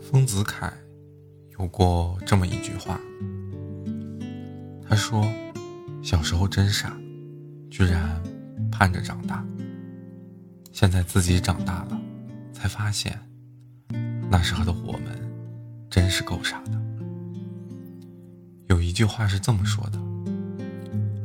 [0.00, 0.72] 丰子恺
[1.58, 2.98] 有过这么一句话，
[4.88, 5.24] 他说
[6.02, 6.96] ：“小时候真傻，
[7.70, 8.20] 居然
[8.72, 9.44] 盼着长大。
[10.72, 12.00] 现在自己长大了，
[12.52, 13.18] 才发现
[14.30, 15.16] 那时候的我们
[15.88, 16.72] 真是够傻的。”
[18.68, 19.98] 有一句话是这么说的：“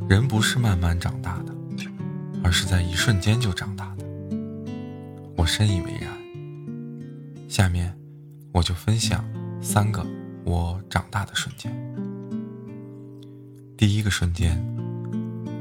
[0.10, 1.56] 人不是慢慢长大的，
[2.44, 4.06] 而是在一瞬间就长大的。”
[5.38, 6.15] 我深以为然。
[7.56, 7.98] 下面。
[8.52, 9.24] 我就分享
[9.62, 10.06] 三个
[10.44, 11.72] 我长大的瞬间。
[13.78, 14.62] 第一个瞬间，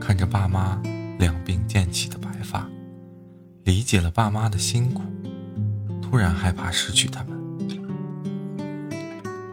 [0.00, 0.80] 看着爸妈
[1.20, 2.68] 两鬓渐起的白发，
[3.62, 5.02] 理解了爸妈的辛苦，
[6.02, 7.32] 突然害怕失去他们。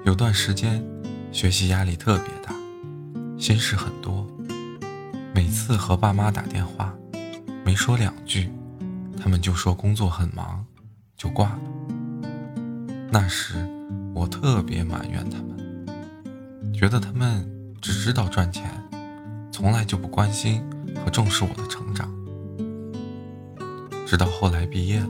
[0.03, 0.83] 有段时间，
[1.31, 2.55] 学习压力特别大，
[3.39, 4.27] 心事很多，
[5.35, 6.91] 每次和爸妈打电话，
[7.63, 8.51] 没说两句，
[9.19, 10.65] 他们就说工作很忙，
[11.15, 11.70] 就挂了。
[13.13, 13.55] 那时，
[14.13, 17.45] 我特别埋怨他们，觉得他们
[17.81, 18.71] 只知道赚钱，
[19.51, 20.63] 从来就不关心
[21.03, 22.09] 和重视我的成长。
[24.07, 25.09] 直到后来毕业了，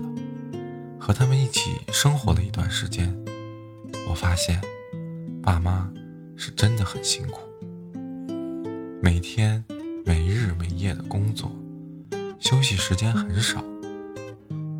[1.00, 3.16] 和他们一起生活了一段时间，
[4.10, 4.60] 我发现，
[5.44, 5.88] 爸妈
[6.36, 7.42] 是真的很辛苦，
[9.00, 9.64] 每天
[10.04, 11.52] 没日没夜的工作，
[12.40, 13.64] 休息时间很少。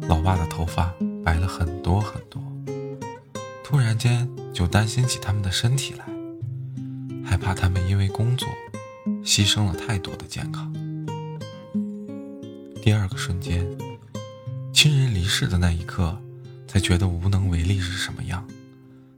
[0.10, 0.92] 老爸的头发
[1.24, 2.42] 白了很多很多。
[3.72, 6.06] 突然间就担心起他们的身体来，
[7.24, 8.46] 害怕他们因为工作
[9.24, 10.74] 牺牲了太多的健康。
[12.84, 13.66] 第二个瞬间，
[14.74, 16.22] 亲人离世的那一刻，
[16.68, 18.46] 才觉得无能为力是什么样，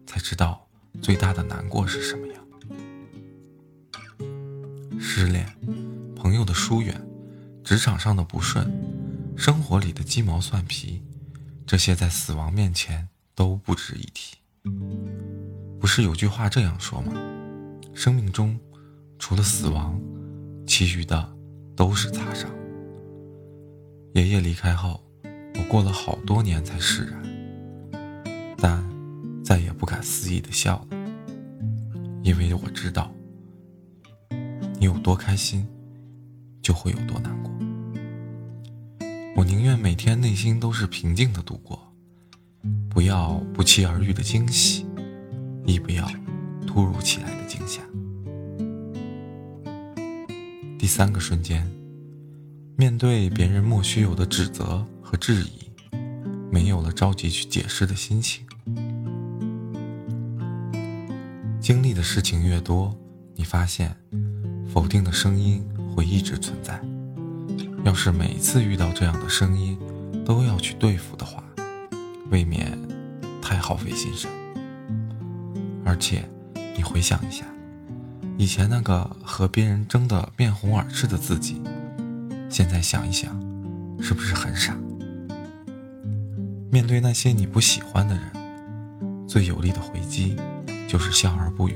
[0.06, 0.68] 才知道
[1.02, 2.46] 最大的难过是什么样。
[5.00, 5.52] 失恋、
[6.16, 7.04] 朋友的疏远、
[7.64, 8.72] 职场上的不顺、
[9.36, 11.02] 生活里的鸡毛蒜皮，
[11.66, 14.36] 这些在死亡面前都不值一提。
[15.80, 17.12] 不是有句话这样说吗？
[17.94, 18.58] 生命中
[19.20, 20.02] 除了死亡，
[20.66, 21.30] 其余的
[21.76, 22.50] 都是擦伤。
[24.14, 25.04] 爷爷离开后，
[25.56, 27.22] 我过了好多年才释然，
[28.58, 28.84] 但
[29.44, 30.98] 再也不敢肆意的笑了，
[32.24, 33.12] 因为我知道，
[34.80, 35.68] 你有多开心，
[36.62, 37.52] 就会有多难过。
[39.36, 41.93] 我宁愿每天内心都是平静的度过。
[42.94, 44.86] 不要不期而遇的惊喜，
[45.66, 46.08] 亦不要
[46.68, 47.82] 突如其来的惊吓。
[50.78, 51.68] 第三个瞬间，
[52.78, 55.72] 面对别人莫须有的指责和质疑，
[56.52, 58.46] 没有了着急去解释的心情。
[61.60, 62.96] 经历的事情越多，
[63.36, 63.96] 你发现
[64.72, 65.66] 否定的声音
[65.96, 66.80] 会一直存在。
[67.84, 69.78] 要是每次遇到这样的声音
[70.24, 71.43] 都要去对付的话，
[72.30, 72.78] 未免
[73.42, 74.30] 太耗费心神，
[75.86, 76.24] 而且
[76.76, 77.46] 你回想一下，
[78.38, 81.62] 以前那个和别人争得面红耳赤的自己，
[82.50, 83.40] 现在想一想，
[84.02, 84.76] 是不是很傻？
[86.72, 90.36] 面对那些你不喜欢的人，最有力的回击
[90.88, 91.76] 就是笑而不语；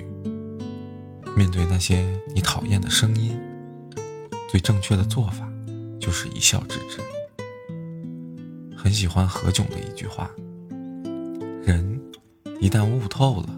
[1.36, 2.04] 面对那些
[2.34, 3.38] 你讨厌的声音，
[4.50, 5.48] 最正确的做法
[6.00, 7.00] 就是一笑置之。
[8.88, 10.32] 很喜欢何炅的一句话。
[11.62, 12.02] 人
[12.62, 13.50] 一旦悟透了，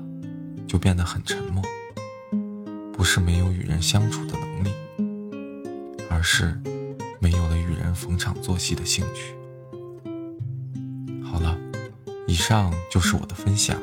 [0.66, 1.64] 就变得很沉默。
[2.92, 4.72] 不是没有与人相处的能力，
[6.10, 6.60] 而是
[7.20, 9.36] 没有了与人逢场作戏的兴趣。
[11.24, 11.56] 好了，
[12.26, 13.80] 以上就是我的分享。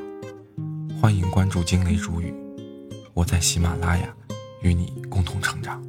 [1.01, 2.35] 欢迎关注惊雷如雨，
[3.15, 4.13] 我在喜马拉雅
[4.63, 5.81] 与你共同成长。